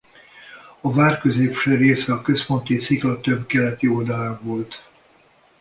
[0.81, 4.81] A vár középső része a központi sziklatömb keleti oldalán volt.